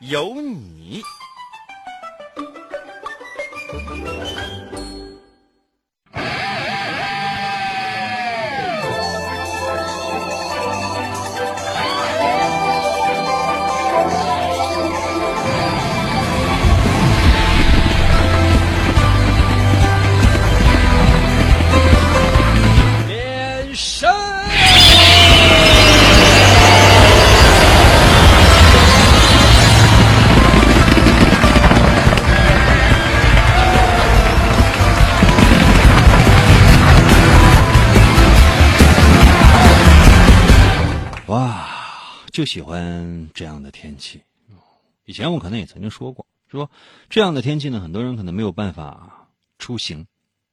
[0.00, 1.02] 有你。
[42.40, 44.22] 就喜欢这样的天气。
[45.04, 46.70] 以前我可能也曾经说过，说
[47.10, 50.06] 这样的天气呢，很多人可能没有办法出行，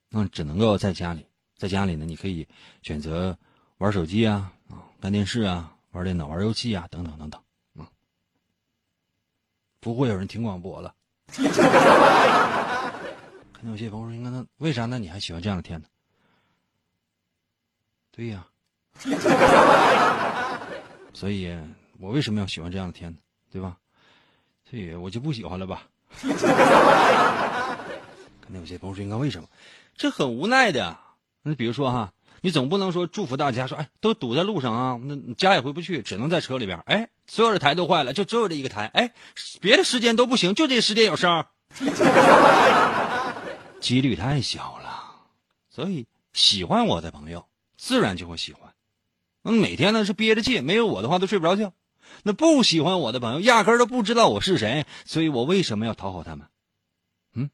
[0.10, 1.26] 那只能够在家里。
[1.56, 2.46] 在家里呢，你可以
[2.82, 3.38] 选择
[3.78, 7.42] 玩手机啊，啊，看电视啊，玩电脑、玩游戏啊，等等等等，
[7.78, 7.88] 啊，
[9.80, 10.94] 不会有人听广播了。
[13.54, 15.00] 可能有些朋友说：“那为啥呢？
[15.00, 15.88] 你还喜欢这样的天呢？”
[18.12, 18.46] 对呀。
[21.20, 21.52] 所以，
[22.00, 23.18] 我为什么要喜欢这样的天呢？
[23.52, 23.76] 对吧？
[24.70, 25.88] 所以我就不喜欢了吧。
[26.22, 26.30] 可
[28.50, 29.50] 能有些朋友说：“应该为什么？”
[29.98, 30.96] 这很无奈的。
[31.42, 38.86] 那比如说哈，你总不能说祝福大家说：“哎，都堵在路上啊，那家也回不去，只能在车里边。”哎，所有的台都坏了，就只有这一个台。
[38.94, 39.12] 哎，
[39.60, 41.44] 别的时间都不行，就这时间有声。
[43.82, 45.16] 几率太小了，
[45.72, 47.44] 所以喜欢我的朋友
[47.76, 48.67] 自然就会喜欢。
[49.50, 51.72] 那每天呢是憋着气，没有我的话都睡不着觉。
[52.24, 56.48] 那不喜欢我的朋友压根儿都不知道我是谁，所以我为什么要讨好他们？
[57.34, 57.50] 嗯，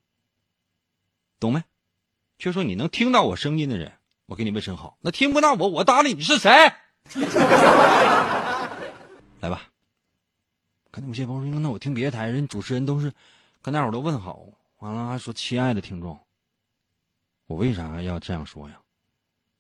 [1.40, 1.64] 懂没？
[2.40, 3.92] 就说你能听到我声音的人，
[4.26, 6.50] 我给你问声好；那听不到我，我搭理你是谁？
[9.40, 9.70] 来吧。
[10.90, 13.14] 可能有些朋友说，那我听别的台人主持人都是
[13.62, 14.44] 跟大伙都问好，
[14.80, 16.20] 完了还说亲爱的听众。
[17.46, 18.80] 我为啥要这样说呀？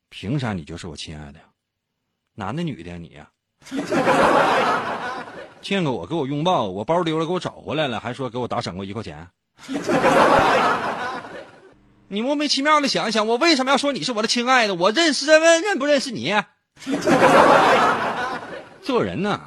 [0.09, 1.45] 凭啥你就是我亲爱的呀？
[2.35, 3.29] 男的女的呀你呀？
[5.61, 9.27] 见过我给我拥抱，我包丢了给我找回来了，还说给我打赏过一块钱。
[12.09, 14.75] 你莫名其妙的想一想，我为什么要说你是我的亲爱的？
[14.75, 16.35] 我认识认认不认识你？
[18.83, 19.41] 做人呢，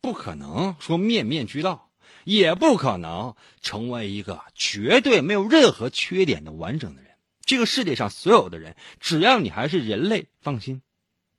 [0.00, 1.90] 不可能说面面俱到，
[2.24, 7.12] 也不可能成为一个绝对没有任何缺点的完整的人。
[7.46, 10.82] 这个世界上所有的人，只要你还是人类，放心，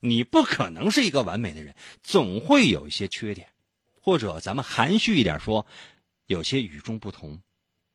[0.06, 3.50] 你不可能是一个完美的人，总会有一些缺点，
[4.00, 5.66] 或者咱们含蓄一点说，
[6.28, 7.42] 有些与众不同。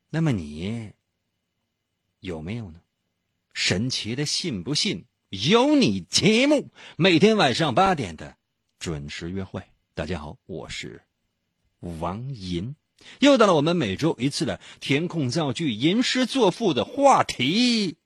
[0.09, 0.91] 那么你
[2.19, 2.81] 有没有呢？
[3.53, 8.35] 神奇的信不信由你节目，每天晚上八点的
[8.79, 9.63] 准时约会。
[9.93, 11.03] 大家好，我是
[11.79, 12.75] 王银，
[13.19, 17.97] 又到了我们每周一次的填空造句、吟诗作赋的话题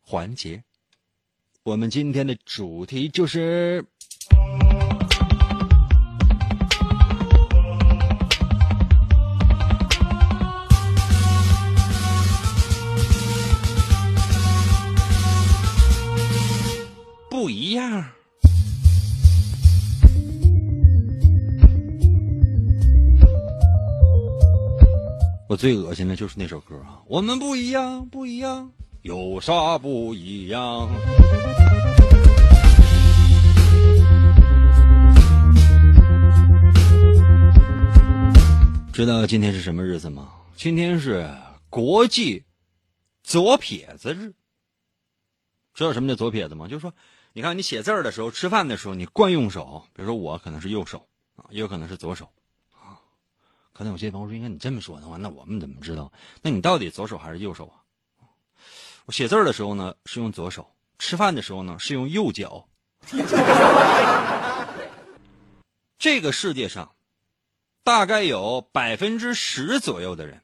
[0.00, 0.64] 环节。
[1.64, 3.82] 我们今天的主题就是。
[17.30, 18.04] 不一样。
[25.48, 27.00] 我最恶心的就是那首歌啊！
[27.06, 28.70] 我们不一样，不一样，
[29.04, 30.88] 有啥不一样？
[38.94, 40.32] 知道今天是什么日子吗？
[40.56, 41.30] 今天是
[41.68, 42.42] 国际
[43.22, 44.32] 左撇子日。
[45.74, 46.66] 知道什么叫左撇子吗？
[46.66, 46.90] 就是说，
[47.34, 51.06] 你看你写字儿的时候，吃饭的时候，你惯用手，比如说我可能是右手
[51.36, 52.30] 啊，也有可能是左手
[52.72, 52.96] 啊。
[53.74, 56.10] 可能有些朋友说，应该你这么说的话，那我们怎么知道？
[56.40, 57.83] 那你到底左手还是右手啊？
[59.06, 62.66] 我写字儿的时候呢是用左手，吃饭的时候呢是用右脚。
[65.98, 66.94] 这个世界上，
[67.82, 70.40] 大概有百分之十左右的人，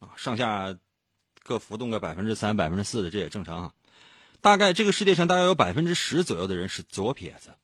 [0.00, 0.76] 啊，上下
[1.42, 3.72] 各浮动个百分之三、百分之四的，这也正常啊。
[4.40, 7.54] 大概这个世界上大概有百分之十左右的人是左撇子，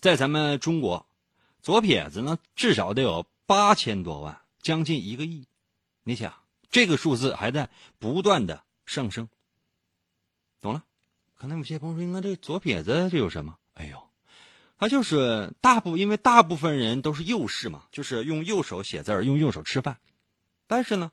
[0.00, 1.06] 在咱们中国，
[1.62, 5.46] 左撇子呢至少得有八千多万，将近一个亿。
[6.02, 6.34] 你想，
[6.68, 7.70] 这个数字还在
[8.00, 9.28] 不断的上升。
[10.60, 10.84] 懂了？
[11.36, 14.02] 可能有些朋友说：“那这左撇子这有什么？”哎呦，
[14.78, 19.98] 他就是大部，因为大部分人都是右视嘛，就是用右手写字，用右手吃饭。
[20.66, 21.10] 但是呢，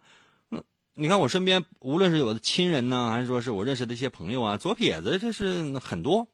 [0.94, 6.27] 你看我身边，无论是我的亲人呢，还是说是我认识的一些朋友啊，左撇子这是很多。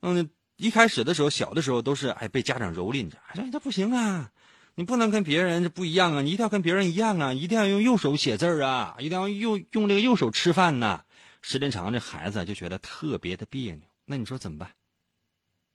[0.00, 4.30] 嗯，一开始的时候，小的时候都是哎被家长蹂躏着，说这不行啊，
[4.78, 11.02] 你不能跟别人这不一样啊，你一定要跟别人一样啊，一定要用右手写字啊，一定要用用这个右手吃饭呐。
[11.42, 13.82] 时间长，这孩子就觉得特别的别扭。
[14.04, 14.70] 那你说怎么办？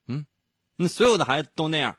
[0.08, 0.26] 嗯，
[0.78, 1.98] 那所有的孩子都那样，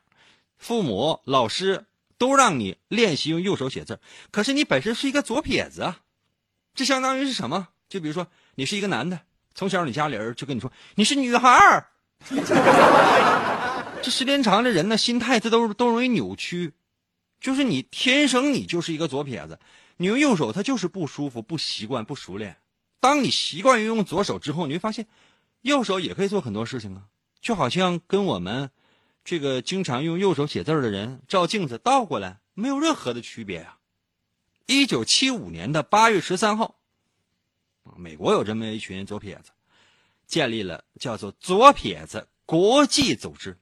[0.57, 1.85] 父母、老师
[2.17, 4.01] 都让你练习用右手写字，
[4.31, 6.01] 可是你本身是一个左撇子啊，
[6.75, 7.69] 这相当于是什么？
[7.87, 9.21] 就比如说你是一个男的，
[9.55, 11.87] 从小你家里人就跟你说你是女孩儿，
[14.01, 16.73] 这时间长，这人呢心态这都都容易扭曲，
[17.45, 19.61] 就是你天生你就是一个左撇子，
[19.99, 22.57] 你用右手它就是不舒服、不习惯、不熟练。
[23.01, 25.07] 当你习惯于用左手之后，你会发现，
[25.61, 27.03] 右手也可以做很多事情啊，
[27.43, 28.71] 就好像跟我们
[29.27, 33.79] 这个经常用右手写字的人照镜子倒过来没有任何的区别啊。
[34.65, 36.77] 一九七五年的八月十三号，
[37.95, 39.51] 美国有这么一群左撇子，
[40.27, 43.59] 建立了叫做“左撇子国际组织”，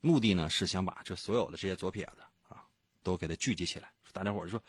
[0.00, 2.21] 目的呢是想把这所有的这些左撇子
[3.02, 3.90] 都给他聚集起来。
[4.12, 4.62] 大家伙说，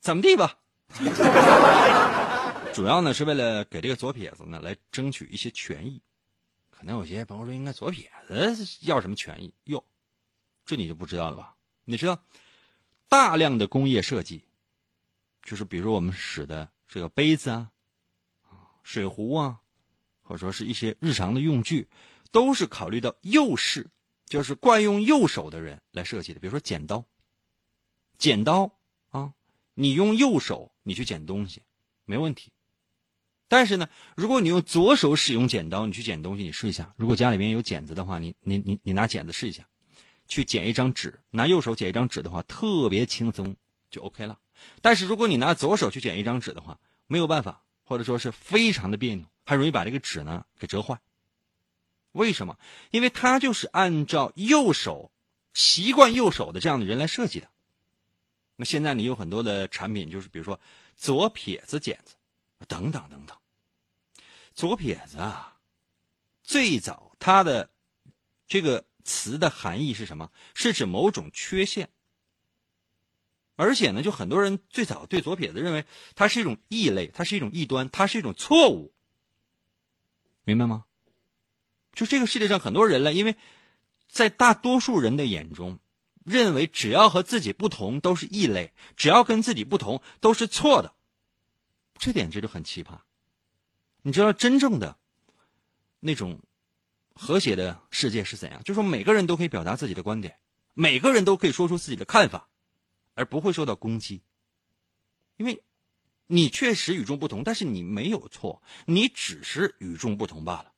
[0.00, 0.58] 怎么地吧？
[2.74, 6.02] 主要呢是为了给这个左撇子呢来争取一些权益，
[6.70, 9.54] 可能有些朋友说，应该左撇子要什么权益？
[9.64, 9.84] 哟，
[10.66, 11.54] 这你就不知道了吧？
[11.84, 12.20] 你知道，
[13.08, 14.42] 大量的工业设计，
[15.42, 17.70] 就是比如我们使的这个杯子啊、
[18.82, 19.60] 水壶啊，
[20.22, 21.88] 或者说是一些日常的用具，
[22.32, 23.88] 都是考虑到右视，
[24.26, 26.40] 就是惯用右手的人来设计的。
[26.40, 27.04] 比如说剪刀，
[28.18, 28.72] 剪刀
[29.10, 29.34] 啊，
[29.74, 31.62] 你用右手你去剪东西，
[32.04, 32.50] 没问题。
[33.46, 36.94] 但是呢，如果你用左手使用剪刀，你去剪东西，你试一下。
[36.96, 39.68] 如果家里面有剪子的话，你你你你拿剪子试一下，
[40.26, 43.54] 去剪一张纸，拿右手剪一张纸的话，特别轻松，
[43.90, 44.38] 就 OK 了。
[44.80, 50.98] 但是如果你拿左手去剪一张纸的话，没有办法，或者说是非常的别扭，还容易把这个纸呢给折坏。
[52.12, 52.58] 为什么？
[52.90, 55.12] 因为它就是按照右手
[55.52, 57.48] 习惯右手的这样的人来设计的。
[58.56, 60.60] 那现在你有很多的产品，就是比如说
[60.96, 62.14] 左撇子剪子，
[62.68, 63.36] 等等等等。
[64.54, 65.58] 左撇子啊，
[66.42, 67.70] 最早它的
[68.46, 70.30] 这个词的含义是什么？
[70.54, 71.90] 是指某种缺陷。
[73.56, 75.84] 而且呢，就很多人最早对左撇子认为
[76.14, 78.92] 它是一种异类，它是一种异端，它是一种错误。
[80.44, 80.84] 明白吗？
[81.92, 83.36] 就这个世界上很多人了，因为
[84.08, 85.78] 在大多数人的眼中，
[86.24, 90.94] 认为只要和自己不同都是异类，只要跟自己不同都是错的。
[91.96, 92.98] 这点这就很奇葩。
[94.02, 94.98] 你知道真正的
[96.00, 96.40] 那种
[97.14, 98.62] 和谐的世界是怎样？
[98.64, 100.38] 就说每个人都可以表达自己的观点，
[100.72, 102.48] 每个人都可以说出自己的看法，
[103.14, 104.22] 而不会受到攻击。
[105.36, 105.62] 因为
[106.26, 110.72] 你确实与众不同，但是你没有错，你只是与众不同罢了。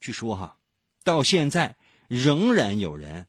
[0.00, 0.58] 据说哈，
[1.04, 1.76] 到现在
[2.08, 3.26] 仍然有人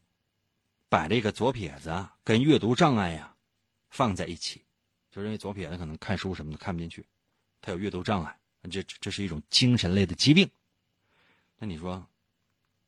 [0.89, 3.35] 把这个左撇子啊跟阅读障碍呀
[3.89, 4.63] 放在一起，
[5.11, 7.05] 就认为左撇子可能看书什么的看不进去，
[7.61, 8.37] 他有阅读障碍。
[8.69, 10.49] 这这是一种精神类的疾病，
[11.57, 12.05] 那你说，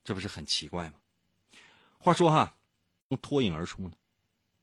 [0.04, 0.96] 这不是很奇怪吗？
[2.00, 2.54] 话说哈，
[3.22, 3.94] 脱颖而出呢，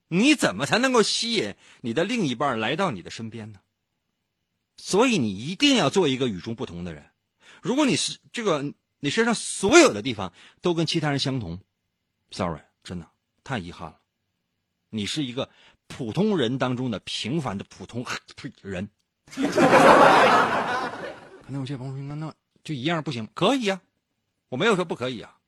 [0.08, 3.60] 你怎么才能够吸引你的另一半来到你的身边呢？
[4.76, 7.08] 所以你一定要做一个与众不同的人。
[7.62, 11.58] 如果你是这个，你身上所有的地方都跟其他人相同
[12.30, 13.10] ，sorry，真的
[13.46, 14.00] 太遗憾了。
[14.90, 15.48] 你是一个
[15.86, 18.04] 普通人当中的平凡的普通
[18.60, 18.90] 人。
[19.30, 19.42] 可
[21.52, 22.34] 能有些朋友说：“那那
[22.64, 23.28] 就一样不行？
[23.34, 23.80] 可以呀，
[24.48, 25.38] 我没有说不可以啊。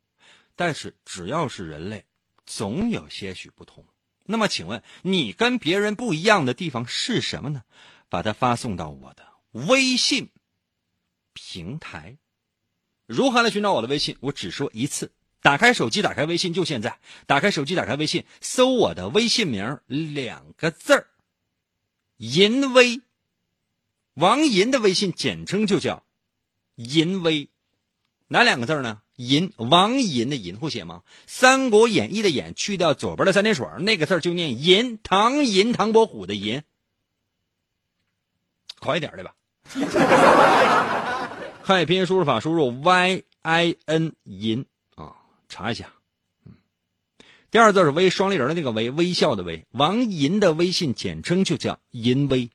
[0.55, 2.05] 但是只要是人类，
[2.47, 3.85] 总有些许不同。
[4.25, 7.65] 那么，请问你跟别人不一样的地方是什么呢？
[8.09, 10.31] 把它发送到我的微信
[11.33, 12.17] 平台。
[13.07, 14.17] 如何来寻找我的微信？
[14.21, 15.11] 我只说一次：
[15.49, 16.99] 打开手机，打开微信，就现在！
[17.25, 21.07] 打开手机，打开微信，搜我的微信名两个字儿：
[22.19, 23.01] 淫威。”
[24.13, 26.05] 王银的微信简称就叫
[26.77, 27.49] “银威”，
[28.29, 29.01] 哪两个字呢？
[29.17, 31.01] 银，王银的银会写吗？
[31.27, 34.99] 《三国演义》的演去掉左边的三点水，那个字就念银。
[35.03, 36.63] 唐银，唐伯虎的银，
[38.81, 39.35] 快一点的吧。
[41.65, 44.67] 汉语拼音输入法输入 y i n 银啊，
[45.49, 45.93] 查一下。
[46.45, 46.53] 嗯
[47.51, 49.67] 第二字是微，双立人的那个微，微笑的微。
[49.71, 52.51] 王银的微信简称就叫银微。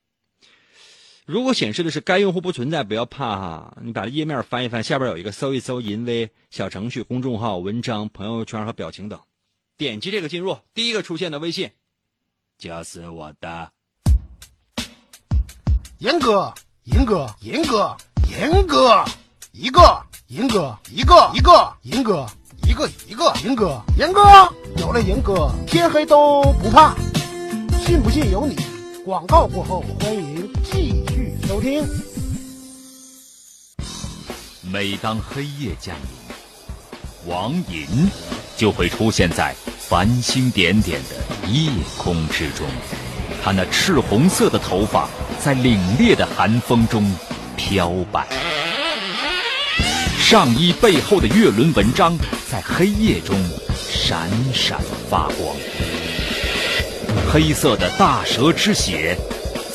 [1.26, 9.20] 如果显示的是该用户不存在，不要怕哈，你把页面翻一翻，下边有一个搜一搜银微小程序、公众号、文章、朋友圈和表情等，
[9.78, 11.72] 点击这个进入，第一个出现的微信
[12.60, 13.72] 就是我的。
[15.98, 17.98] 严哥，严哥，严哥，
[18.30, 19.06] 严哥，
[19.54, 22.28] 一个，严哥，一个，一个，严哥，
[22.66, 24.22] 一个，一个，严哥，严哥，
[24.78, 26.96] 有了严哥，天黑都不怕，
[27.86, 28.56] 信不信由你。
[29.06, 31.86] 广告过后，欢迎继续收听。
[34.62, 38.10] 每当黑夜降临，王银
[38.56, 42.66] 就会出现在繁星点点的夜空之中。
[43.44, 45.10] 他那赤红色的头发
[45.44, 47.14] 在凛冽的寒风中
[47.58, 48.26] 飘摆，
[50.24, 52.18] 上衣背后的月轮纹章
[52.50, 53.38] 在黑夜中
[53.76, 55.56] 闪闪发光。
[57.30, 59.18] 黑色的大蛇之血，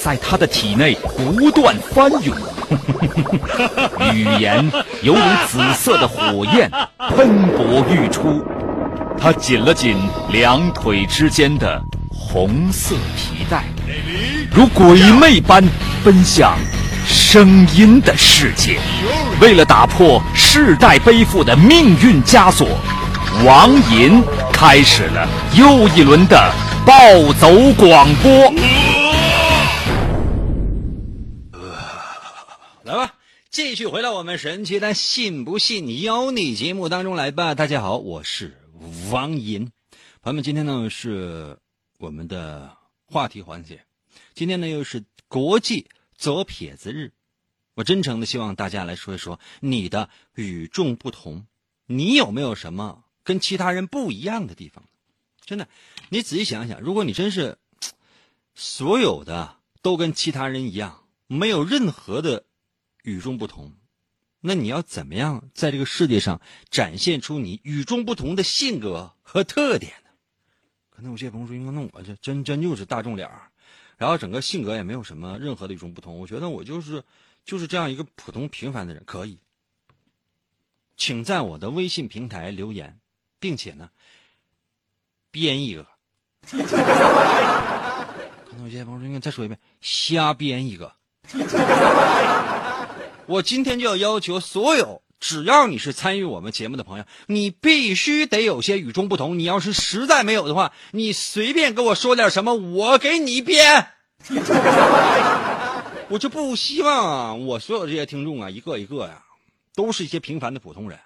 [0.02, 2.34] 在他的体内不断翻涌，
[4.14, 4.68] 语言
[5.02, 6.68] 犹如紫色的火焰
[7.10, 8.42] 喷薄欲出。
[9.20, 9.96] 他紧了紧
[10.32, 13.64] 两腿之间的红色皮带，
[14.50, 15.62] 如鬼魅般
[16.02, 16.56] 奔向
[17.08, 18.78] 声音的世界。
[19.40, 22.68] 为了打破世代背负的命运枷锁，
[23.44, 24.22] 王银
[24.52, 26.52] 开始了又一轮的。
[26.86, 28.30] 暴走广播，
[32.84, 33.12] 来吧，
[33.50, 37.54] 继续回到我们神奇的“信不信由你”节目当中来吧。
[37.54, 38.56] 大家好，我是
[39.10, 39.70] 王银，
[40.22, 41.58] 朋友们，今天呢是
[41.98, 42.70] 我们的
[43.04, 43.80] 话题环节，
[44.34, 45.86] 今天呢又是国际
[46.18, 47.12] 左撇子日，
[47.74, 51.46] 我真诚的希望大家来说一说你的与众不同，
[51.86, 54.84] 你有没有什么跟其他人不一样的地方？
[55.44, 55.68] 真的，
[56.08, 57.56] 你仔细想想，如果你真是
[58.56, 62.44] 所有的都跟其他人一样，没有任何的
[63.04, 63.72] 与众不同，
[64.40, 70.10] 那你要怎么样在这个世界上展现出你与众不同的性格和特点呢？
[70.90, 73.52] 可能有些朋友说：“那我这真真就是大众脸儿，
[73.98, 77.04] 然后整个性格也没有什么任何的与众不同。”我觉得我就是
[77.44, 79.02] 就是这样一个普通平凡的人。
[79.04, 79.38] 可以，
[80.96, 82.98] 请在我的微信平台留言，
[83.38, 83.90] 并且呢。
[85.30, 85.86] 编一个，
[86.40, 86.56] 可
[88.56, 90.90] 能有些朋友说：“你再说一遍，瞎编一个。”
[93.28, 99.38] 我今天就要要求所有，只要你是参与我们节目的朋友，你必须得有些与众不同。
[99.38, 103.88] 你要是实在没有的话，你随便跟我说点什么，我给你编。
[106.10, 109.22] 我就不希望啊，我所有这些听众啊，一个一个呀，
[109.74, 110.98] 都是一些平凡的普通人，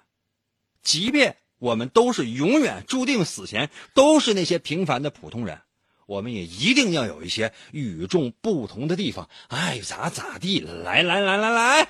[0.81, 1.37] 即便。
[1.59, 5.61] 我们都是永远注定死前都是那些平凡的普通人，
[6.07, 9.29] 我们也一定要有一些与众不同的地方。
[9.47, 11.87] 爱咋咋地，来来来来来。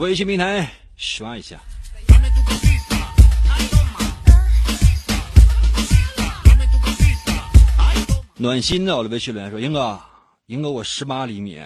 [0.00, 0.66] 微信平台
[0.96, 1.60] 刷一下。
[8.34, 10.00] 暖心的，我的微信留言说：“英哥，
[10.46, 11.60] 英哥，我十八厘米，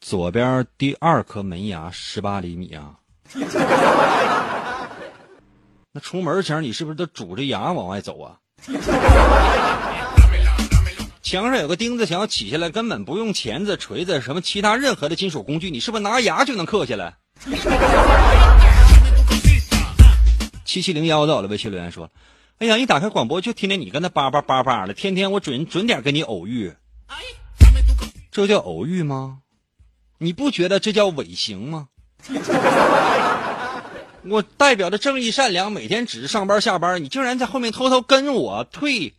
[0.00, 2.94] 左边第二颗门牙十八厘米啊。
[5.90, 8.38] 那出门前你是不是都拄着牙往外走啊？
[11.30, 17.18] 墙上有个钉子，想要起下来，根本不用钳子、锤子什么其他任何的金属工具，你是不是拿牙就能刻下来？”
[20.66, 22.10] 七七零幺的我的微信留言说
[22.58, 26.74] ：“哎呀，一打开广播就听见你跟他叭叭叭叭的，天天我准准点跟你偶遇，
[28.32, 29.38] 这叫偶遇吗？
[30.18, 31.86] 你不觉得这叫违行吗？
[34.26, 39.14] 我代表着正义善良，每天只是上班下班，你竟然在后面偷偷跟我退。”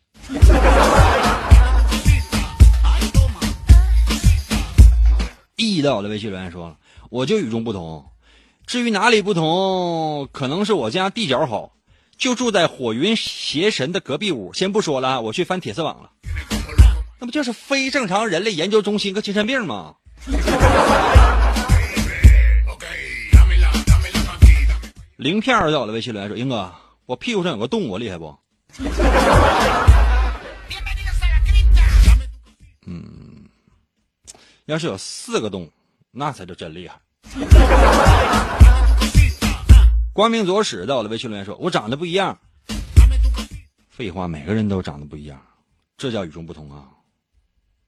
[5.62, 6.76] 一的我的微信留言说
[7.12, 8.06] ：“我就与众不同。”
[8.66, 11.74] 至于哪里不同，可能是我家地角好，
[12.18, 14.54] 就住在火云邪神的隔壁屋。
[14.54, 16.10] 先不说了，我去翻铁丝网了，
[17.20, 19.96] 那不就是非正常人类研究中心个精神病吗？
[25.18, 26.74] 鳞片在我的微信留言说：“英哥，
[27.06, 28.36] 我屁股上有个洞，我厉害不？”
[34.72, 35.70] 要是有四个洞，
[36.12, 36.98] 那才叫真厉害。
[40.14, 42.40] 光明左使在我的微信留言说：“我长得不一样。”
[43.92, 45.46] 废话，每个人都长得不一样，
[45.98, 46.88] 这叫与众不同啊！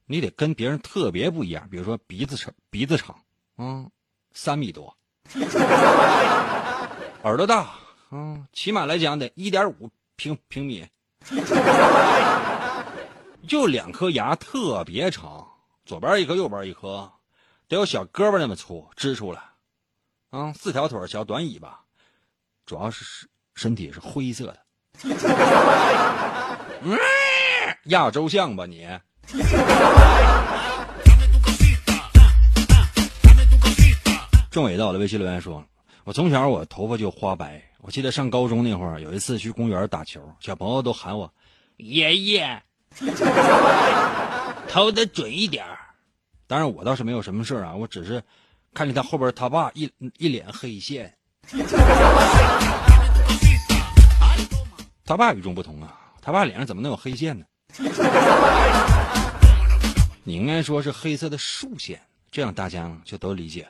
[0.07, 3.15] 你得跟别人特别不一样，比如说鼻子长，鼻子长，
[3.57, 3.89] 嗯，
[4.33, 4.93] 三米多，
[7.23, 7.75] 耳朵大，
[8.11, 10.85] 嗯，起码来讲得一点五平平米，
[13.47, 15.47] 就两颗牙特别长，
[15.85, 17.11] 左边一颗，右边一颗，
[17.67, 19.41] 得有小胳膊那么粗，支出来，
[20.29, 21.81] 啊，四条腿，小短尾巴。
[22.65, 24.57] 主要是身体是灰色的，
[27.87, 28.87] 亚洲象吧你？
[34.49, 35.65] 郑伟到了微信留言说
[36.05, 41.29] ：“我从小我头发就花白，我记得上高中那会儿有一次去公园打球，小朋友都喊我
[41.75, 42.63] 爷爷，
[44.69, 45.65] 投的准一点
[46.47, 48.21] 当然我倒是没有什么事儿啊，我只是
[48.73, 51.13] 看见他后边他爸一一脸黑线。
[55.05, 55.99] 他爸与众不同啊！
[56.21, 57.45] 他爸脸上怎么能有黑线呢？
[60.23, 61.99] 你应该说是黑色的竖线，
[62.31, 63.67] 这样大家就都理解。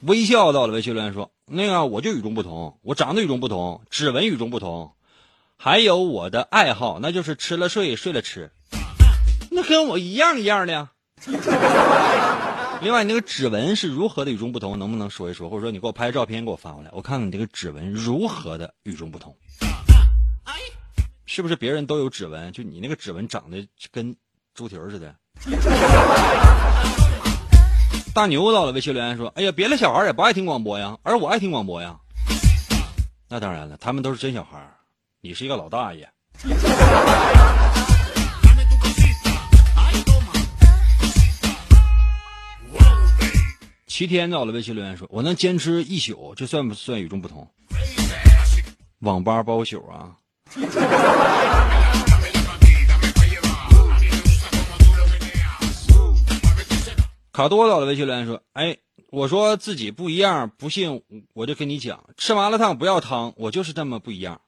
[0.00, 4.94] 微笑到了，微信留言说：“那个我就与众不同，我长得与众不同，指纹与众不同，
[5.58, 8.50] 还有我的爱好，那就是吃了睡，睡了吃，
[9.54, 10.90] 那跟我一样一样的呀。
[12.82, 14.78] ”另外，你那个指纹是如何的与众不同？
[14.78, 15.48] 能不能说一说？
[15.48, 19.34] 或者说，你给我拍照片给我发过来，我看看你这个指纹如何的与众不同？
[21.26, 24.14] 是不是别人都有指纹，就你那个指纹长得跟
[24.54, 25.14] 猪蹄儿似的？
[28.14, 31.96] 大牛到了，微信留言说：“哎呀，别的小孩也不爱听广播呀，而我爱听广播呀。”
[33.28, 34.58] 那当然了，他们都是真小孩
[35.20, 36.08] 你是一个老大爷。
[43.96, 47.48] 齐天到了，微信留言说：“我能坚持一宿，这算不算与众不同？”
[48.98, 50.16] 网吧包宿啊！
[57.30, 58.76] 卡多到了，微信留言说：“哎，
[59.12, 61.00] 我说自己不一样，不信
[61.32, 64.40] 我就跟你讲，吃麻辣烫不要汤，我就是这么不一样。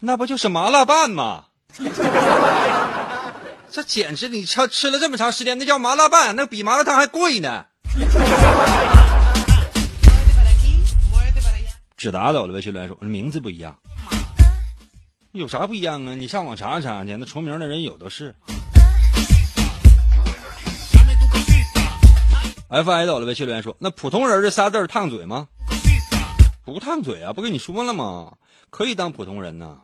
[0.00, 1.46] 那不就是麻辣拌吗？
[3.72, 7.64] 这简直你吃吃了这么长时间，那叫麻辣拌，那比麻辣烫还贵呢。”
[11.96, 13.76] 只打倒了微信留言说：“名字不一样，
[15.32, 16.14] 有啥不一样啊？
[16.14, 18.34] 你上网查查去，那重名的人有的是。”
[22.68, 25.46] F I 倒了微信留言说：“那普通人这仨字烫嘴吗？
[26.64, 28.32] 不烫嘴啊，不跟你说了吗？
[28.70, 29.78] 可以当普通人呢，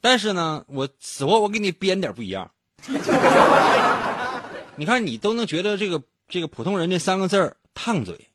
[0.00, 2.50] 但是呢，我死活我给你编点不一样。
[4.76, 8.28] 你看你都能觉得这个。”这个普通人这三个字儿烫嘴，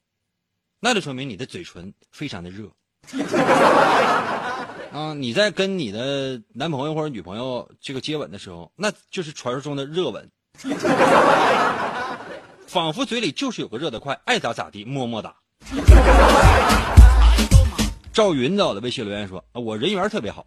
[0.80, 2.70] 那就说明你的嘴唇非常的热
[4.94, 5.14] 啊！
[5.14, 10.30] 你在跟你的男朋友或者女朋友这个接吻的时候，那就是传说中的热吻，
[12.68, 15.36] 仿佛嘴里就是有个热的快，爱咋咋地，么么哒。
[18.14, 20.46] 赵云的的微信留言说：“我人缘特别好。”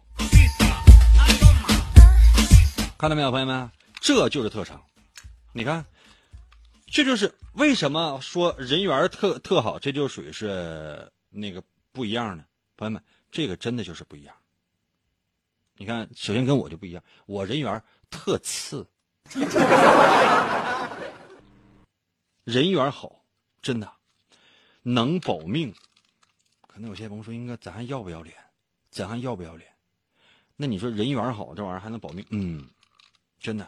[2.97, 4.81] 看到没有，朋友们，这就是特长。
[5.51, 5.85] 你看。
[6.93, 12.45] 这就是为什么说人缘特特好，这就属于是那个不一样的。
[12.77, 14.35] 朋友们，这个真的就是不一样。
[15.75, 18.87] 你看，首先跟我就不一样，我人缘特次，
[22.43, 23.25] 人缘好，
[23.59, 23.91] 真的
[24.83, 25.73] 能保命。
[26.67, 28.35] 可能有些朋友说，应该咱还要不要脸？
[28.91, 29.67] 咱还要不要脸？
[30.55, 32.23] 那你说人缘好，这玩意儿还能保命？
[32.29, 32.69] 嗯，
[33.39, 33.67] 真的。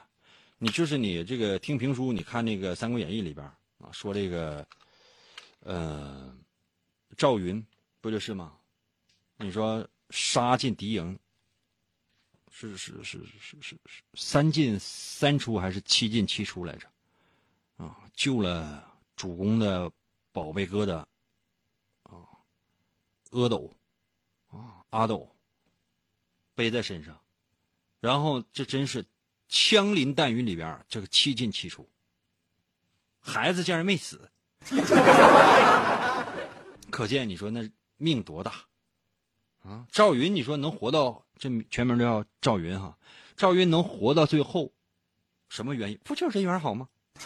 [0.57, 3.45] 你就是你这个听评书，你看那个《三国演义》里边
[3.79, 4.65] 啊，说这个，
[5.59, 6.33] 呃，
[7.17, 7.63] 赵云
[7.99, 8.57] 不就是吗？
[9.37, 11.19] 你说杀进敌营，
[12.49, 16.87] 是是是是是是三进三出还是七进七出来着？
[17.75, 19.91] 啊，救了主公的
[20.31, 21.05] 宝贝疙瘩，
[22.03, 22.25] 啊，
[23.31, 23.69] 阿斗，
[24.47, 25.29] 啊，阿斗
[26.55, 27.19] 背在身上，
[27.99, 29.05] 然后这真是。
[29.47, 31.87] 枪林弹雨里边，这个七进七出，
[33.19, 34.29] 孩子竟然没死，
[36.89, 38.53] 可见你说那命多大
[39.63, 39.85] 啊？
[39.91, 42.97] 赵云，你说能活到这全名叫赵云哈？
[43.35, 44.71] 赵云能活到最后，
[45.49, 45.99] 什么原因？
[46.03, 46.89] 不就是人缘好吗？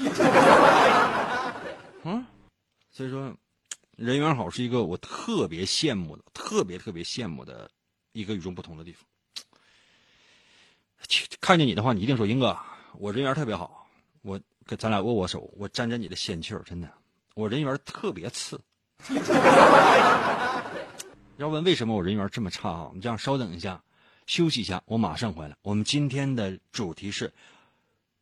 [2.03, 2.27] 啊，
[2.91, 3.35] 所以说
[3.97, 7.69] 人缘好是一个我特别羡慕的、特别特别羡慕的
[8.11, 9.08] 一个与众不同的地方。
[11.41, 12.57] 看见你的话，你一定说英哥，
[12.97, 13.87] 我人缘特别好，
[14.21, 16.89] 我跟咱俩握握手，我沾沾你的仙气儿，真的，
[17.35, 18.59] 我人缘特别次。
[21.37, 22.91] 要问为什么我人缘这么差啊？
[22.93, 23.81] 你这样稍等一下，
[24.27, 25.55] 休息一下，我马上回来。
[25.61, 27.33] 我们今天的主题是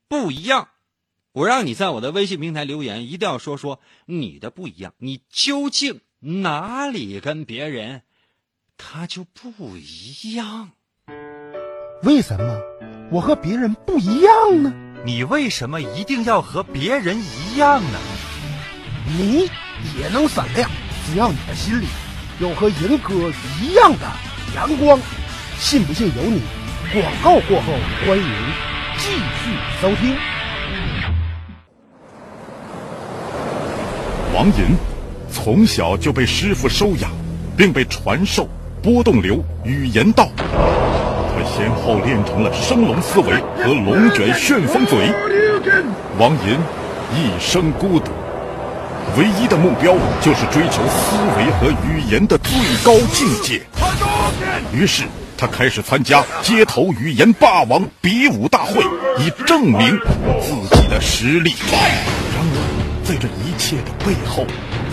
[0.07, 0.69] 不一样。
[1.31, 8.03] 我让你在我的微信平台留言，一定要说说你的不一样，你究竟哪里跟别人
[8.77, 10.71] 他就不一样？
[12.03, 12.59] 为什么
[13.09, 14.71] 我和别人不一样呢？
[15.03, 17.99] 你为什么一定要和别人一样呢？
[19.17, 19.49] 你
[19.97, 20.69] 也能闪亮，
[21.05, 21.87] 只要你的心里
[22.39, 23.13] 有和银哥
[23.59, 24.05] 一样的
[24.55, 24.99] 阳光。
[25.57, 26.41] 信不信由你。
[26.93, 27.73] 广告过后，
[28.05, 28.25] 欢迎
[28.97, 30.15] 继续收听。
[34.35, 34.77] 王银
[35.31, 37.09] 从小就被师傅收养，
[37.57, 38.47] 并被传授
[38.83, 40.29] 波动流语言道。
[41.55, 45.11] 先后练成了升龙思维和龙卷旋风嘴。
[46.19, 46.57] 王银
[47.15, 48.11] 一生孤独，
[49.17, 52.51] 唯一的目标就是追求思维和语言的最
[52.83, 53.61] 高境界。
[54.73, 55.03] 于是
[55.37, 58.83] 他开始参加街头语言霸王比武大会，
[59.19, 59.99] 以证明
[60.41, 61.53] 自己的实力。
[61.71, 62.77] 然而。
[63.07, 64.45] 在这一切的背后，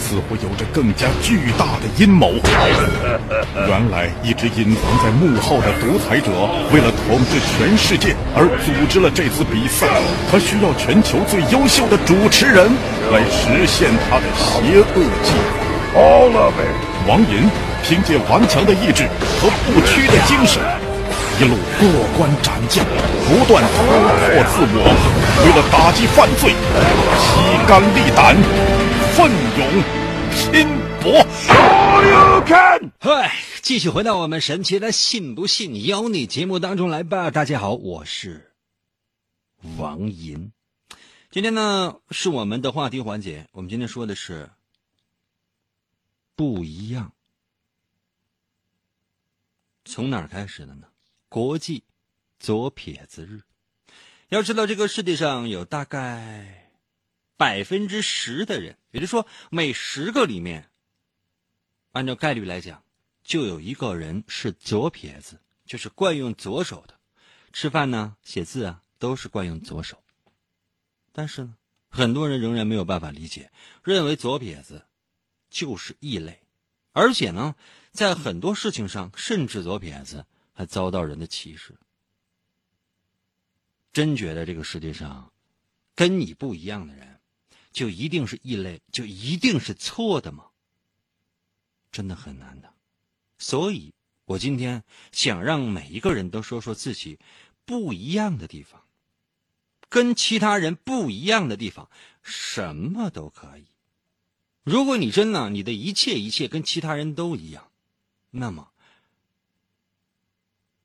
[0.05, 2.35] 似乎有着更加巨大的阴谋。
[3.67, 6.31] 原来，一直隐藏在幕后的独裁者，
[6.71, 9.89] 为了统治全世界而组织了这次比赛。
[10.31, 12.69] 他需要全球最优秀的主持人
[13.11, 15.99] 来实现他的邪恶计划。
[15.99, 17.09] All of it。
[17.09, 17.49] 王银
[17.83, 19.05] 凭借顽强的意志
[19.41, 20.61] 和不屈的精神。
[21.41, 22.85] 一路过关斩将，
[23.27, 24.87] 不断突破自我，
[25.43, 26.55] 为了打击犯罪，
[27.19, 28.37] 披肝沥胆，
[29.17, 29.69] 奋勇
[30.33, 30.67] 拼
[31.01, 31.23] 搏。
[32.99, 37.31] 嗨，继续回到我们神奇的“信不信由你”节目当中来吧。
[37.31, 38.53] 大家好，我是
[39.79, 40.51] 王银。
[41.31, 44.51] 今天呢是我们的话题环节，我们今天说的是
[46.35, 47.13] 不一样。
[49.85, 50.89] 从哪儿开始的呢？
[51.29, 51.85] 国际
[52.41, 53.43] 左撇子日，
[54.29, 56.69] 要知道这个世界上有大概
[57.37, 60.71] 百分之十的人，也就是说每十个里面，
[61.91, 62.85] 按照概率来讲，
[63.25, 66.95] 就有一个人是左撇子，就是惯用左手的，
[67.53, 70.01] 吃饭呢、写字啊都是惯用左手。
[71.11, 71.57] 但是呢，
[71.91, 73.51] 很多人仍然没有办法理解，
[73.83, 74.87] 认为左撇子
[75.51, 76.41] 就是异类，
[76.93, 77.57] 而且呢，
[77.91, 80.25] 在很多事情上，甚至左撇子。
[80.57, 81.77] 还遭到人的歧视，
[83.93, 85.33] 真觉得这个世界上
[85.97, 87.14] 跟你不一样的人
[87.75, 90.47] 就一定是异类，就一定是错的吗？
[91.93, 92.73] 真的很难的。
[93.37, 93.93] 所以
[94.25, 94.83] 我今天
[95.13, 97.19] 想让每一个人都说说自己
[97.67, 98.83] 不一样的地方，
[99.89, 101.91] 跟其他人不一样的地方，
[102.23, 103.67] 什么都可以。
[104.63, 107.71] 如果你真的你的一切一切跟其他人都一样，
[108.31, 108.71] 那么。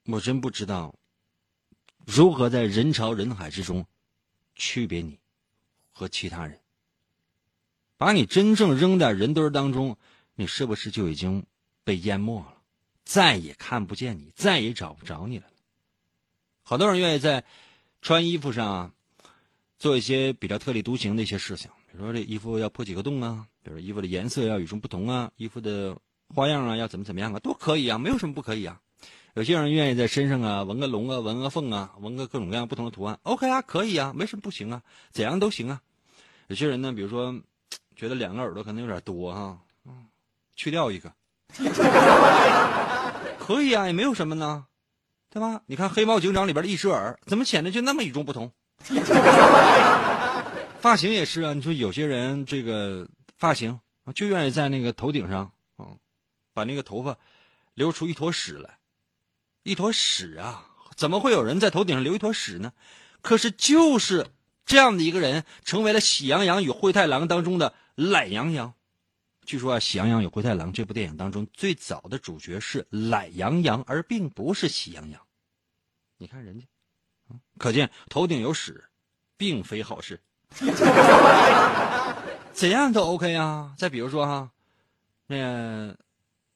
[0.06, 0.96] 我真不知道
[2.04, 3.86] 如何在人潮人海之中
[4.56, 5.20] 区别你
[5.92, 6.59] 和其他人。
[8.00, 9.98] 把你真正扔在人堆当中，
[10.34, 11.46] 你是不是就已经
[11.84, 12.54] 被淹没了？
[13.04, 15.44] 再也看不见你，再也找不着你了。
[16.64, 17.44] 好多人愿意在
[18.02, 18.94] 穿衣服上
[19.78, 25.98] 做一些比较特立独行的一些事情，比如说这衣服要破几个洞啊，比如衣服的颜色要与众不同啊，衣服的
[26.34, 28.80] 花样啊要怎么怎么样啊，都可以啊，没有什么不可以啊。
[29.34, 33.20] 有些人愿意在身上啊纹个龙啊，纹个凤啊，纹个各种各样不同的图案。
[33.24, 34.82] OK 啊，可以啊，没什么不行啊，
[35.12, 35.82] 怎样都行啊。
[36.48, 37.42] 有些人呢，比如说
[38.00, 40.06] 觉得两个耳朵可能有点多哈，嗯，
[40.56, 41.12] 去掉一个，
[43.38, 44.68] 可以啊，也没有什么呢，
[45.30, 45.62] 对吧？
[45.66, 48.50] 你看《黑猫警长》里边的一只耳，怎么显得就那么与众不同？
[50.80, 53.06] 发型也是啊，你说有些人这个
[53.38, 53.78] 发型
[54.16, 55.98] 就愿意在那个头顶上嗯，
[56.54, 57.18] 把那个头发
[57.74, 58.78] 留出一坨屎来。
[59.64, 60.68] 一坨屎啊！
[60.96, 62.72] 怎么会有人在头顶上留一坨屎呢？
[63.22, 64.28] 可是就是
[64.66, 68.74] 这样的一个人，成为了《喜羊羊与灰太狼》当中的懒羊羊。
[69.46, 75.22] 据说啊，《喜羊羊与灰太狼》这部电影当中最早的主角是懒羊羊，而并不是喜羊羊。
[76.18, 76.66] 你看人家，
[77.58, 78.86] 可见头顶有屎，
[79.36, 80.22] 并非好事。
[82.54, 83.76] 怎样都 OK 啊！
[83.78, 84.50] 再比如说哈，
[85.28, 85.98] 那个，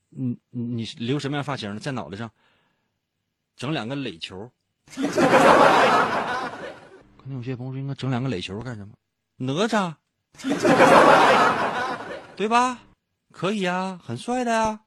[0.10, 1.80] 你你留什么样发型呢？
[1.80, 2.32] 在脑袋上。
[3.56, 4.50] 整两个垒球，
[4.96, 5.02] 可
[7.26, 8.96] 能有些朋友说应该整两个垒球干什么？
[9.38, 9.94] 哪吒，
[12.36, 12.80] 对吧？
[13.32, 14.82] 可以啊，很帅的呀，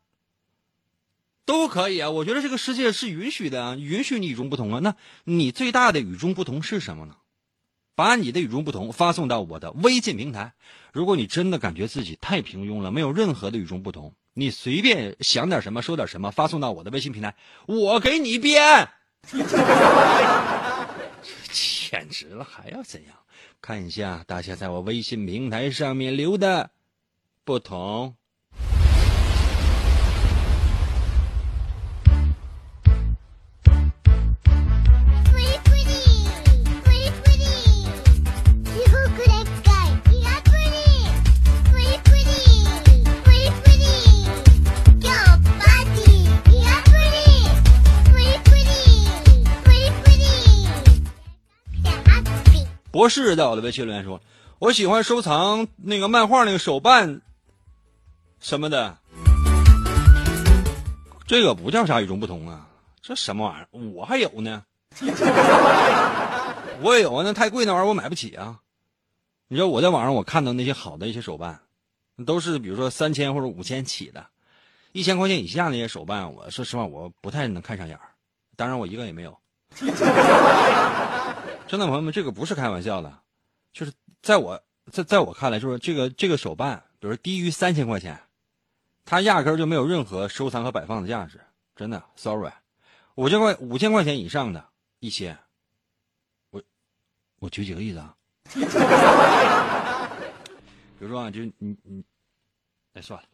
[1.44, 2.10] 都可以啊。
[2.10, 4.80] 我觉得这个世界是允许的，允许你与众不同啊。
[4.80, 7.16] 那你最大的与众不同是什么呢？
[7.94, 10.52] 把你的与众不同发送到我的微信平台。
[10.92, 17.34] 如果你真的感觉自己太平庸了，没有任何的与众不同，你随便想点什么说点什么，发送到我的微信平台，
[17.66, 18.88] 我给你编。
[21.50, 23.16] 简直了，还要怎样？
[23.60, 26.70] 看一下大家在我微信平台上面留的
[27.44, 28.16] 不同。
[52.96, 54.22] 博士在我的微信留言说
[54.58, 57.20] ：“我喜欢收藏那个漫画那个手办
[58.40, 58.96] 什么的，
[61.26, 62.66] 这个不叫啥与众不同啊，
[63.02, 63.68] 这什么玩意儿？
[63.92, 64.64] 我还有呢，
[66.80, 68.60] 我也有啊，那太贵那玩意儿我买不起啊。
[69.48, 71.60] 你知道我在网上我看到那些好的一些手办，
[72.24, 74.24] 都是比如说三千或者五千起的，
[74.92, 78.08] 一千块钱以下那些手办，我说实话我不太能看上眼儿，
[78.56, 79.36] 当然我一个也没有。”
[81.68, 83.18] 真的朋友们，这个不是开玩笑的，
[83.72, 88.18] 就是在我在在我看来，就是这个这个手办，比如低于三千块钱，
[89.04, 91.40] 它压根儿就没有任何收藏和摆放的价值。
[91.74, 92.52] 真的，sorry，
[93.16, 94.64] 五千块五千块钱以上的
[95.00, 95.36] 一些，
[96.50, 96.62] 我
[97.40, 98.14] 我举几个例子啊，
[100.98, 102.04] 比如说啊，就你你，
[102.94, 103.26] 哎算了。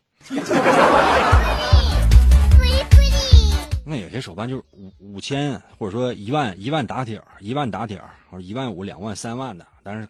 [3.85, 9.67] 那有些手办就是五五千，或者说一万一万打底儿，一万打底儿，或者一万五、两万、三万的。
[9.83, 10.09] 但是，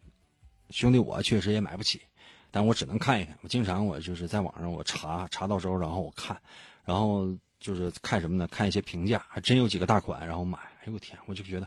[0.70, 2.00] 兄弟，我确实也买不起，
[2.50, 3.34] 但我只能看一看。
[3.40, 6.38] 我经常我就是在网上我查查到时候，然后我看，
[6.84, 7.26] 然后
[7.60, 8.46] 就是看什么呢？
[8.48, 10.58] 看一些评价，还真有几个大款，然后买。
[10.58, 11.66] 哎呦我天，我就觉得，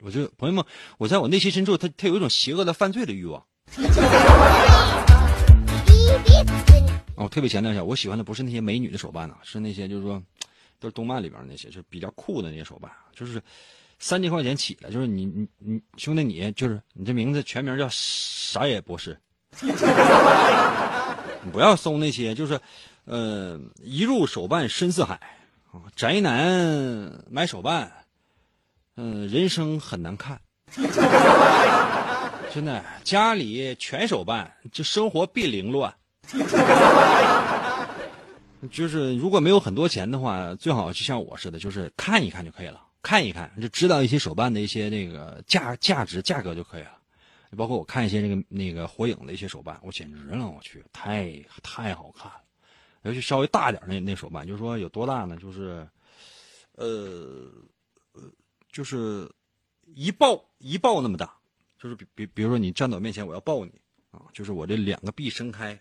[0.00, 0.64] 我就朋友们，
[0.98, 3.44] 我在我内心深处，他他有一种邪恶的犯罪的欲望。
[7.20, 10.22] 我特别强调一下，我喜欢的不是那些美女的手办呢，是那些就是说，
[10.78, 13.42] 都是动漫里边那些，就是比较酷的那些手办，就是
[13.98, 19.18] 三千块钱起的，就是你你你兄弟你就是你这名字全名叫啥也博士，
[19.60, 22.60] 你不要搜那些，就是
[23.04, 25.14] 呃一入手办深似海
[25.72, 27.92] 啊，宅男买手办，
[28.94, 30.40] 嗯人生很难看，
[32.54, 35.92] 真的家里全手办，就生活必凌乱。
[38.70, 46.98] 就是如果没有很多钱的话，最好就像我似的，就是看一看就可以了，看一看就知道一些手办的一些那个价价值价格就可以了。
[47.56, 52.40] 包括我看一些那个那个火影的一些手办，我简直了，我去，太太好看了。
[53.02, 55.36] 尤其稍微大点那那手办，就是说有多大呢？
[55.36, 55.88] 就是，
[56.72, 57.50] 呃，
[58.70, 59.30] 就是
[59.94, 61.32] 一抱一抱那么大，
[61.78, 63.72] 就是比比比如说你站到我面前，我要抱你
[64.10, 65.80] 啊，就是我这两个臂伸开。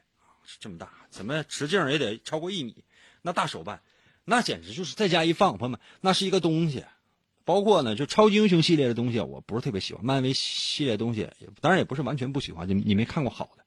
[0.59, 2.83] 这么大，怎么直径也得超过一米？
[3.21, 3.81] 那大手办，
[4.23, 6.85] 那简直就是在家一放，朋友们，那是一个东西。
[7.43, 10.03] 包括呢，就超级英雄系列的东西，我不是特别喜欢。
[10.03, 11.29] 漫威系列东西，
[11.61, 12.67] 当然也不是完全不喜欢。
[12.67, 13.63] 你你没看过好的，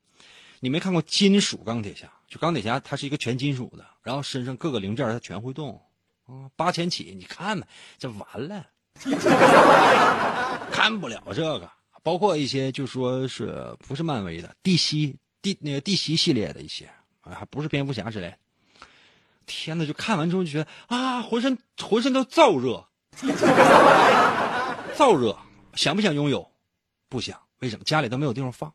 [0.60, 2.12] 你没看过金属钢铁侠？
[2.28, 5.80] 就钢铁侠，它是一个全金属的，然后身上各个零件它全会动。
[6.26, 7.66] 啊，八千起，你看吧，
[7.98, 8.66] 这完了，
[10.70, 11.70] 看不了这个。
[12.02, 15.16] 包括一些就说是不是漫威的，D C。
[15.42, 18.34] 地那个地袭系列的一些啊，还不是蝙蝠侠之类。
[19.46, 22.86] 天哪，就看完之后就觉得啊，浑身浑身都燥热，
[24.94, 25.36] 燥热。
[25.74, 26.50] 想不想拥有？
[27.08, 27.40] 不想。
[27.60, 27.84] 为什么？
[27.84, 28.72] 家里都没有地方放。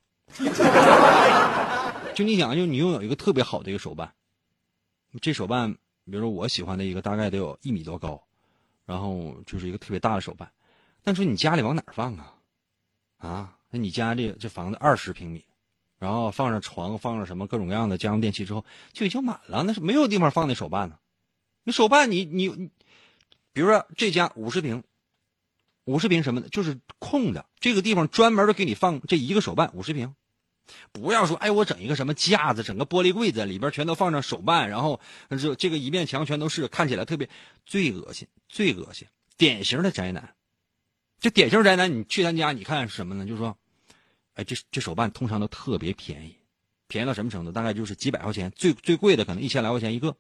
[2.14, 4.14] 就你想，就你拥有一个特别好的一个手办，
[5.22, 5.74] 这手办，
[6.06, 8.22] 比如说我喜欢的一个，大概得有一米多高，
[8.86, 10.52] 然后就是一个特别大的手办。
[11.04, 12.34] 但说你家里往哪放啊？
[13.18, 15.46] 啊，那你家这这房子二十平米。
[15.98, 19.64] 然后放上床，放上什么各种各样的家用电器之后，就已经满了。
[19.64, 20.98] 那是没有地方放那手办呢。
[21.64, 22.70] 你手办，你你你，
[23.54, 24.84] 比如说这家五十平，
[25.86, 27.46] 五十平什么的，就是空的。
[27.60, 30.14] 这个地方专门的给你放这一个手办，五十平。
[30.92, 37.30] 不要说，哎，我整一个什么架子，整个玻璃柜子里边全都放上手办，然后这这个一面墙全都是，看起来特别
[37.66, 40.36] 最恶心，最恶心，典型的宅男。
[41.20, 43.26] 这典型宅男，你去他家，你看什么呢？
[43.26, 43.58] 就是说。
[44.36, 46.36] 哎，这这手办通常都特别便宜，
[46.88, 47.52] 便宜到什么程度？
[47.52, 50.16] 大概就是几百块钱，最最贵的可能一千来块钱一个，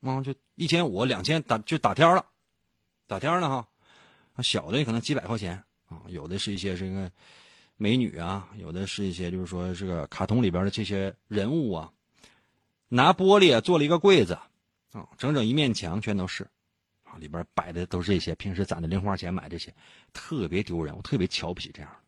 [0.00, 2.26] 啊，就一千五、两千打就打天了，
[3.06, 3.68] 打天了哈。
[4.42, 7.12] 小的可能几百块钱啊，有的是一些这个
[7.76, 11.92] 美女啊，有的是一些就是说这个卡通里边的这些人物啊，
[12.88, 14.38] 拿玻璃做了一个柜子
[14.92, 16.48] 啊，整整一面墙全都是，
[17.04, 19.72] 啊，里边摆的都是这些，平时攒的零花钱买这些，
[20.12, 22.03] 特别丢人，我特别瞧不起这样的。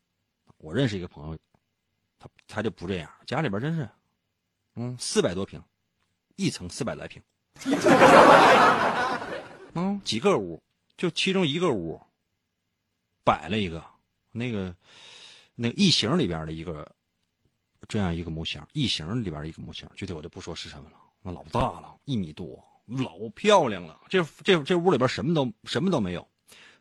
[0.58, 1.38] 我认识一个朋友，
[2.18, 3.88] 他他就不这样，家里边真是，
[4.74, 5.62] 嗯，四百多平，
[6.36, 7.22] 一层四百来平，
[9.74, 10.60] 嗯，几个屋，
[10.96, 12.00] 就其中一个屋，
[13.22, 13.84] 摆了一个
[14.32, 14.74] 那个
[15.54, 16.90] 那个异形里边的一个
[17.88, 24.00] 这样一个木箱，异形里边的一个木箱，具体我就不说是什么了，那老大了，一米多，老漂亮了。
[24.08, 26.26] 这这这屋里边什么都什么都没有。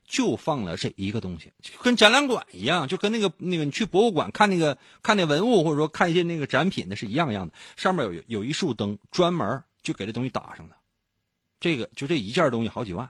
[0.07, 7.53] 就放了这一个东西，跟展览馆一样，就跟那个那个你去博物馆看那个看那文物，或者说看一些那个展品的是一样一样的。
[7.75, 10.75] 上面有有一束灯，专门就给这东西打上的。
[11.59, 13.09] 这个就这一件东西好几万，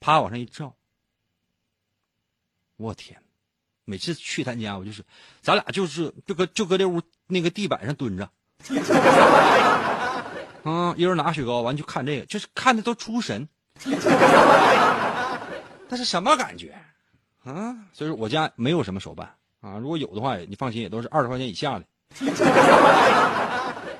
[0.00, 0.74] 啪往上一照，
[2.76, 3.20] 我天！
[3.84, 5.04] 每次去他家，我就是
[5.42, 8.30] 咱俩就是就搁就搁这屋那个地板上蹲着，
[10.62, 13.48] 啊， 一人拿雪糕，完就看这个，就是看的都出神。
[15.92, 16.74] 那是什么感觉，
[17.44, 17.76] 啊？
[17.92, 21.84] 所以说我家没有什么手办啊，如果有的话，你放心，也都是二十块钱以下的。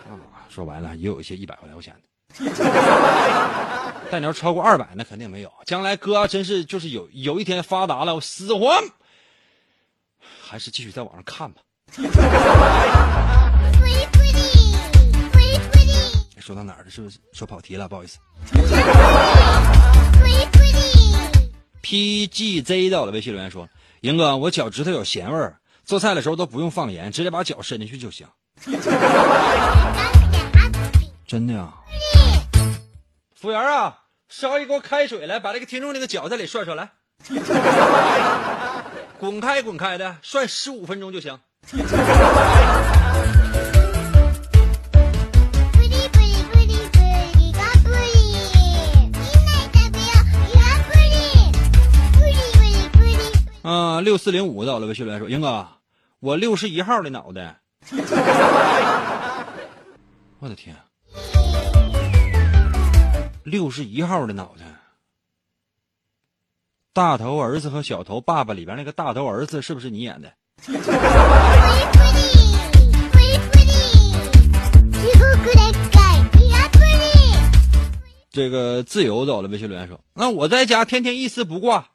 [0.09, 0.17] 啊，
[0.49, 2.01] 说白了，也有一些一百块钱的。
[4.11, 5.53] 但你要超过二百，那肯定没有。
[5.67, 8.73] 将来哥真是就是有有一天发达了，我死活
[10.43, 11.61] 还是继续在网上看吧。
[16.41, 16.91] 说到哪儿了？
[16.91, 17.87] 是不是说跑题了？
[17.87, 18.19] 不好意思。
[21.83, 23.69] PGZ 到了微信留言说
[24.01, 28.27] ：“英哥，我脚趾头有咸味儿，做菜的时候都不用放盐，直接把脚伸进去就行。
[31.27, 31.73] ”真的呀？
[33.35, 36.91] 服务员啊，烧一锅开水来，把这个听众那个脚在里涮涮来，
[39.19, 41.39] 滚开滚开的，涮十五分钟就行。
[54.13, 55.67] 六四零五到了微信来说：“英哥，
[56.21, 57.63] 我六十一号的脑袋。”
[60.39, 60.77] 我的天，
[63.43, 64.67] 六十一号的脑袋，
[66.93, 70.31] 大头儿子和小头爸爸里边那个大头儿子是不是你演的？
[78.31, 81.89] 这个自由到了微信留言说：“那我在家天天一丝不挂。”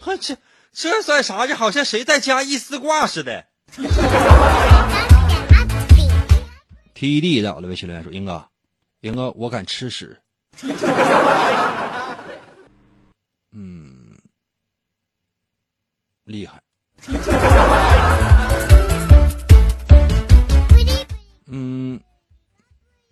[0.00, 0.34] 呵，这。
[0.80, 1.44] 这算啥？
[1.44, 3.44] 这好像谁在家一丝挂似的。
[6.94, 8.48] T D 在我的微信留言说：“英哥，
[9.00, 10.16] 英哥，我敢吃屎。
[13.50, 14.16] ”嗯，
[16.22, 16.62] 厉害。
[21.48, 22.00] 嗯，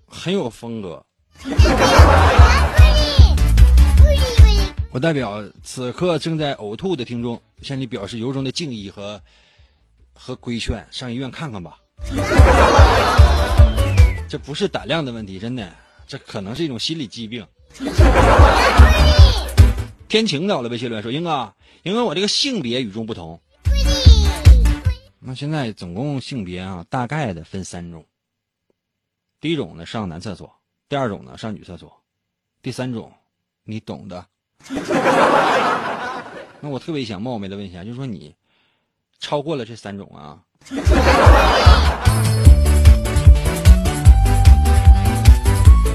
[0.06, 1.04] 很有风格。
[4.96, 9.22] 我代表此刻正在呕吐的听众，向你表示由衷的敬意和
[10.14, 11.78] 和规劝：上医院看看吧。
[14.26, 15.70] 这不是胆量的问题，真的，
[16.06, 17.46] 这可能是一种心理疾病。
[20.08, 23.38] 天晴到了，微信留言说：“英哥，英哥，我这个性别与众不同。
[25.18, 28.02] 那现在总共性别啊，大概的分三种。
[29.42, 30.48] 第一种呢，上男厕所；
[30.88, 31.86] 第二种呢，上女厕所；
[32.62, 33.12] 第三种，
[33.62, 34.26] 你懂的。”
[36.60, 38.34] 那我特别想冒昧的问一下，就是说你
[39.20, 40.38] 超过了这三种啊？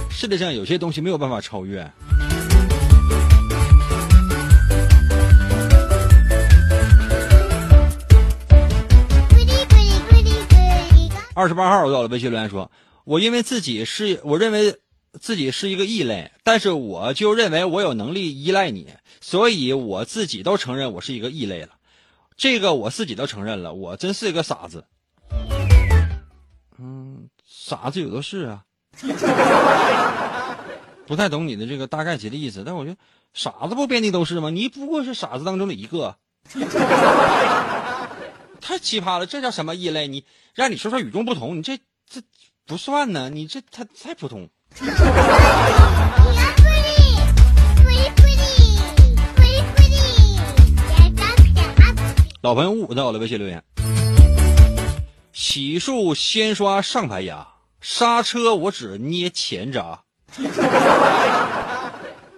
[0.09, 1.81] 世界上有些东西没有办法超越。
[11.33, 12.69] 二十八号我到了，微信留言说
[13.03, 14.77] ：“我因为自己是，我认为。”
[15.19, 18.87] 自己是一个异类，但是我就认为我有能力依赖你，
[19.19, 21.69] 所以我自己都承认我是一个异类了。
[22.37, 24.85] 这个我自己都承认了，我真是一个傻子。
[26.79, 28.63] 嗯，傻子有的是啊。
[31.05, 32.97] 不太懂你的这个大概其的意思，但我觉得
[33.33, 34.49] 傻子不遍地都是吗？
[34.49, 36.15] 你不过是傻子当中的一个。
[38.61, 40.07] 太奇葩了，这叫什么异类？
[40.07, 41.77] 你让你说说与众不同，你这
[42.09, 42.21] 这
[42.65, 44.49] 不算呢，你这太太普通。
[52.41, 53.63] 老朋友五到了，微信留言：
[55.31, 57.47] 洗漱先刷上排牙，
[57.79, 60.01] 刹车我只捏前闸。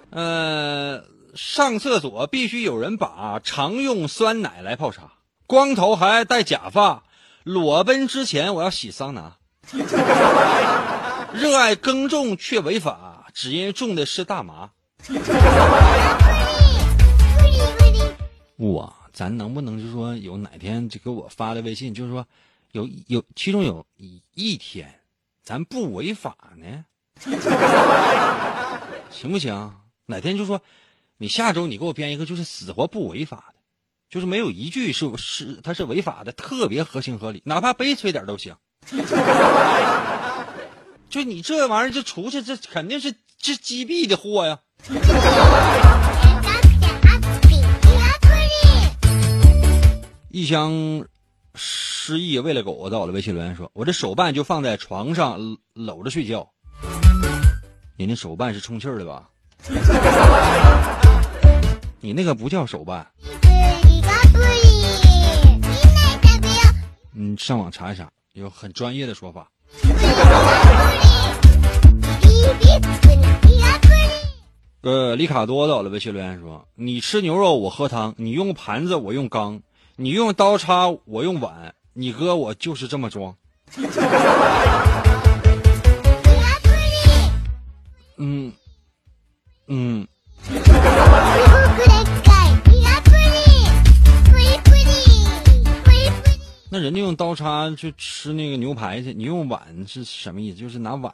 [0.09, 1.03] 呃，
[1.35, 5.13] 上厕所必须有人把，常用酸奶来泡茶。
[5.47, 7.03] 光头还戴假发，
[7.43, 9.37] 裸奔之前我要洗桑拿。
[11.33, 14.69] 热爱耕种却违法，只因种的是大麻。
[18.55, 22.25] 我咱能不能就说有哪天就给我发的微信，就是说
[22.71, 24.99] 有有其中有一一天，
[25.43, 26.85] 咱不违法呢，
[29.09, 29.73] 行不行？
[30.05, 30.61] 哪天就说
[31.17, 33.55] 你下周你给我编一个就是死活不违法的，
[34.09, 38.55] 就是没有一句是是它是违法的，特别合情合理，哪怕悲催点都行。
[41.13, 44.57] 就你这玩意儿就出去，这肯定是这击毙的货呀。
[50.31, 51.05] 一箱
[51.53, 55.37] 失忆喂了狗在我的微信留言说：“我这手办就放在床上
[55.75, 56.49] 搂着睡觉。”
[57.95, 59.29] 你那手办是充气的吧？
[62.01, 63.07] 你那个不叫手办。
[67.11, 69.47] 你上网查一查，有很专业的说法。
[74.81, 79.59] 呃，里卡多到了微信留言说：“你吃牛肉，我喝汤；你用盘子，我用缸；
[79.95, 83.33] 你用刀叉，我用碗；你哥我就是这么装。
[88.17, 88.51] ”嗯，
[89.67, 90.05] 嗯。
[96.73, 100.57] 那人家用刀叉去吃那个牛排去，你用碗是什么意思？
[100.57, 101.13] 就是拿碗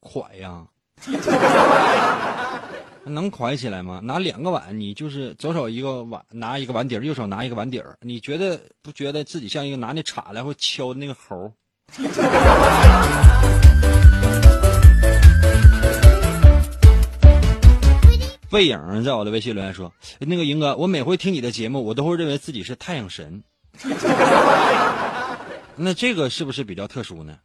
[0.00, 0.66] 蒯呀？
[3.06, 4.00] 能蒯起来吗？
[4.02, 11.52] 拿两个碗，你就是左手一个碗拿一个碗底儿，右手拿一个碗底儿，你觉得不觉得自己像一个拿那叉来回敲的那个猴？
[18.50, 23.44] 背影在我的微信留言说：“那个英哥，我每回听你的节目，我都会认为自己是太阳神。
[25.76, 27.38] 那这个是不是比较特殊呢？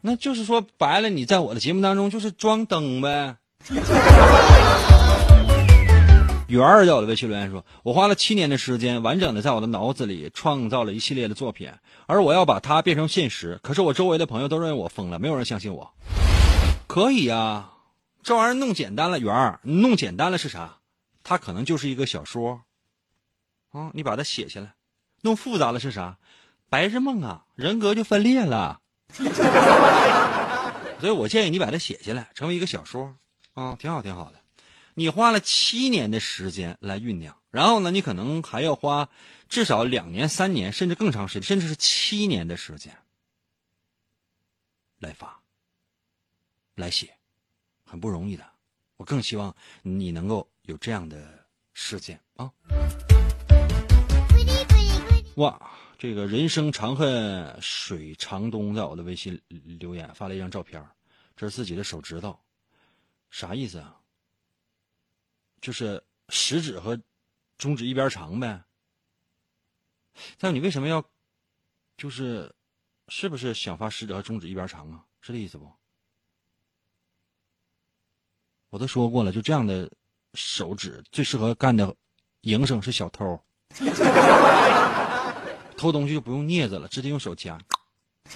[0.00, 3.36] 那就是说白了，你在我的节目当中就是装灯呗。
[6.48, 11.72] ”圆儿在我的微信留言说：“我花了七年的时间，完整的在我的脑子里创造了一系列的作品，
[12.06, 13.58] 而我要把它变成现实。
[13.64, 15.92] 可是我周围的朋友都认为我疯了，没有人相信我。
[16.86, 17.72] 可以啊。”
[18.22, 20.76] 这玩意儿弄简单了，圆儿弄简单了是啥？
[21.24, 22.60] 它可能就是一个小说，
[23.72, 24.75] 啊，你把它写下来。
[25.26, 26.16] 弄复杂了是啥？
[26.68, 28.80] 白日梦啊，人格就分裂了。
[31.00, 33.12] 所以我建议你把它写下来，成为一个小说，
[33.54, 34.40] 啊，挺好挺好的。
[34.94, 39.08] 你花了七年的时间来酝酿，然后呢，你可能还要花
[39.48, 42.96] 至少两年、三年，甚至更长时间，甚至是七年的时间
[45.00, 45.40] 来发，
[46.76, 47.12] 来写。
[47.84, 48.44] 很不容易的，
[48.96, 52.50] 我更希望你能够有这样的事件啊！
[55.36, 59.38] 哇，这个人生长恨水长东在我的微信
[59.78, 60.82] 留言发了一张照片，
[61.36, 62.38] 这是自己的手指头，
[63.28, 64.00] 啥意思啊？
[65.60, 66.98] 就是食指和
[67.58, 68.64] 中指一边长呗。
[70.38, 71.04] 但你为什么要，
[71.98, 72.54] 就是
[73.08, 75.04] 是不是想发食指和中指一边长啊？
[75.20, 75.70] 是这意思不？
[78.70, 79.90] 我都说过了，就这样的
[80.32, 81.94] 手指最适合干的
[82.40, 83.38] 营生是小偷，
[85.76, 87.58] 偷东西就不用镊子了，直接用手夹。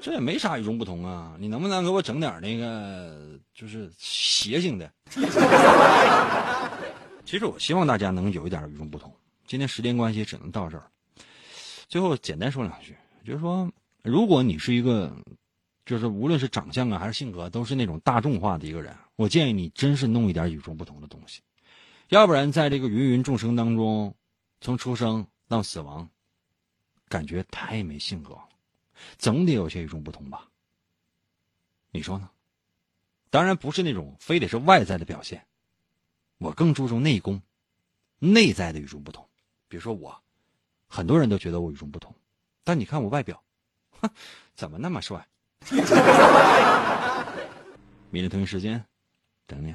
[0.00, 1.36] 这也没啥与众不同啊！
[1.38, 4.90] 你能不能给我整点那个就是邪性的？
[7.24, 9.14] 其实我希望大家能有一点与众不同。
[9.46, 10.84] 今天时间关系，只能到这儿。
[11.88, 13.70] 最后简单说两句，就是说，
[14.02, 15.14] 如果你是一个。
[15.84, 18.94] 就是无论是长相啊，还是性格，都是那种大众化的一个人。
[19.16, 21.40] 我建议你真是弄一点与众不同的东西，
[22.08, 24.14] 要不然在这个芸芸众生当中，
[24.60, 26.08] 从出生到死亡，
[27.08, 28.48] 感觉太没性格了。
[29.18, 30.48] 总得有些与众不同吧？
[31.90, 32.30] 你说呢？
[33.28, 35.46] 当然不是那种非得是外在的表现，
[36.38, 37.42] 我更注重内功，
[38.18, 39.28] 内在的与众不同。
[39.68, 40.22] 比如说我，
[40.86, 42.14] 很多人都觉得我与众不同，
[42.64, 43.42] 但你看我外表，
[44.00, 44.10] 哼，
[44.54, 45.28] 怎么那么帅？
[48.10, 48.84] 明天同一时间，
[49.46, 49.74] 等你。